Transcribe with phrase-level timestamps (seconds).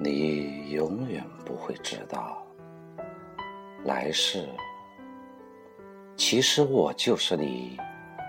[0.00, 2.46] 你永远不会知道，
[3.82, 4.48] 来世，
[6.16, 7.76] 其实我就是你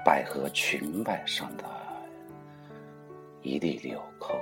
[0.04, 1.64] 百合裙摆上的
[3.44, 4.34] 一粒纽扣，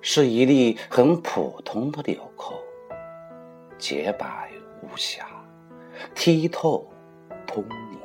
[0.00, 2.54] 是一粒很普通的纽扣，
[3.78, 4.48] 洁白
[4.80, 5.26] 无瑕，
[6.14, 6.88] 剔透
[7.48, 7.98] 通明，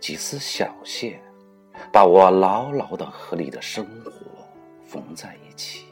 [0.00, 1.22] 几丝小线，
[1.92, 4.12] 把我牢牢的和你的生活。
[4.86, 5.86] 缝在一起，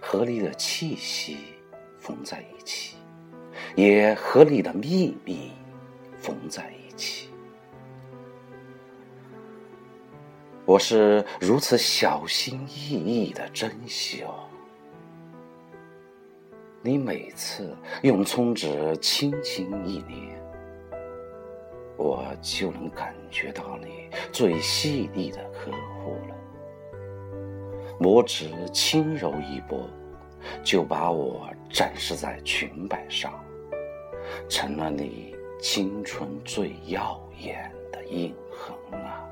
[0.00, 1.38] 和你的气息
[1.98, 2.96] 缝在一起，
[3.76, 5.52] 也和你的秘密
[6.18, 7.28] 缝在一起。
[10.64, 14.48] 我是如此小心翼翼的珍惜哦。
[16.80, 20.40] 你每次用葱纸轻轻一捏，
[21.96, 25.70] 我就能感觉到你最细腻的呵
[26.02, 26.16] 护。
[28.02, 29.88] 拇指轻柔一拨，
[30.64, 33.32] 就把我展示在裙摆上，
[34.48, 39.22] 成了你青春最耀眼的印痕啊！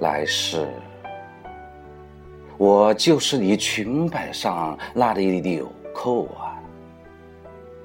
[0.00, 0.68] 来世，
[2.56, 6.43] 我就是你裙摆上那粒纽扣啊！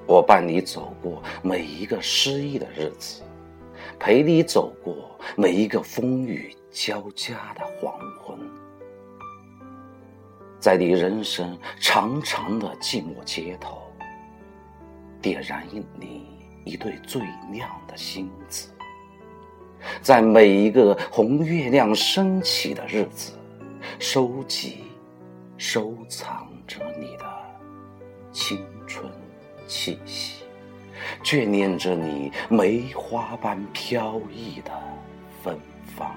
[0.06, 3.22] 我伴你走过每一个失意的日子，
[3.98, 4.94] 陪你走过
[5.36, 8.38] 每一个风雨交加的黄昏，
[10.58, 13.82] 在你人生长长的寂寞街头，
[15.22, 15.64] 点燃
[15.98, 16.26] 你
[16.64, 18.68] 一对最亮的星子，
[20.02, 23.32] 在每一个红月亮升起的日子，
[23.98, 24.78] 收集、
[25.56, 27.09] 收藏着你。
[29.70, 30.42] 气息，
[31.22, 34.72] 眷恋着你梅花般飘逸的
[35.44, 35.56] 芬
[35.96, 36.12] 芳。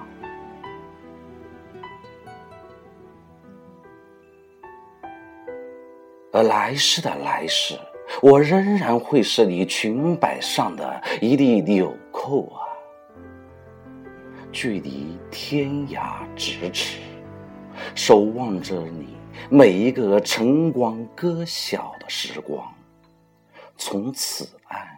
[6.32, 7.78] 而来世的来世，
[8.24, 12.66] 我仍然会是你裙摆上的一粒纽扣啊！
[14.52, 16.98] 距离天涯咫尺，
[17.94, 19.16] 守望着你
[19.48, 22.68] 每一个晨光歌晓的时光。
[23.86, 24.98] 从此岸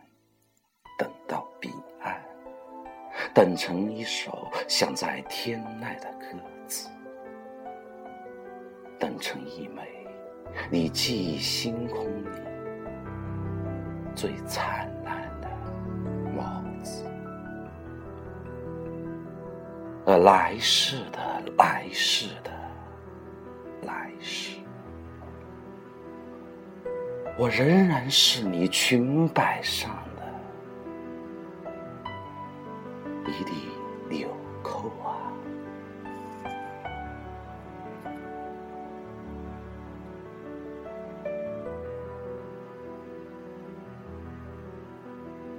[0.96, 2.23] 等到彼岸，
[3.34, 6.38] 等成一首响在天籁的歌
[6.68, 6.88] 子，
[9.00, 9.81] 等成一枚
[10.69, 12.38] 你记忆星空里
[14.16, 15.50] 最灿烂的
[16.38, 17.03] 帽子。
[20.06, 22.52] 而来世的来世的
[23.81, 24.54] 来世。
[27.38, 30.23] 我仍然是你裙摆上的
[33.29, 33.51] 一粒
[34.09, 34.29] 纽
[34.63, 35.19] 扣啊。